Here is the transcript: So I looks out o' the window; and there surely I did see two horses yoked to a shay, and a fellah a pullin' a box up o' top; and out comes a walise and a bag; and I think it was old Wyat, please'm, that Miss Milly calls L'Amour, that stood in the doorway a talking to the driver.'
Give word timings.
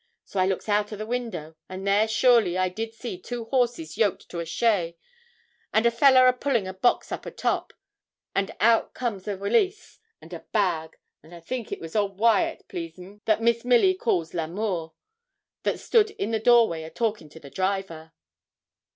So 0.25 0.39
I 0.39 0.47
looks 0.47 0.67
out 0.67 0.91
o' 0.91 0.95
the 0.95 1.05
window; 1.05 1.55
and 1.69 1.85
there 1.85 2.07
surely 2.07 2.57
I 2.57 2.69
did 2.69 2.91
see 2.95 3.19
two 3.19 3.45
horses 3.45 3.99
yoked 3.99 4.29
to 4.29 4.39
a 4.39 4.45
shay, 4.47 4.97
and 5.71 5.85
a 5.85 5.91
fellah 5.91 6.27
a 6.27 6.33
pullin' 6.33 6.65
a 6.65 6.73
box 6.73 7.11
up 7.11 7.27
o' 7.27 7.29
top; 7.29 7.71
and 8.33 8.49
out 8.59 8.95
comes 8.95 9.27
a 9.27 9.37
walise 9.37 9.99
and 10.19 10.33
a 10.33 10.39
bag; 10.51 10.97
and 11.21 11.35
I 11.35 11.39
think 11.39 11.71
it 11.71 11.79
was 11.79 11.95
old 11.95 12.17
Wyat, 12.17 12.67
please'm, 12.67 13.21
that 13.25 13.43
Miss 13.43 13.63
Milly 13.63 13.93
calls 13.93 14.33
L'Amour, 14.33 14.93
that 15.61 15.79
stood 15.79 16.09
in 16.09 16.31
the 16.31 16.39
doorway 16.39 16.81
a 16.81 16.89
talking 16.89 17.29
to 17.29 17.39
the 17.39 17.51
driver.' 17.51 18.11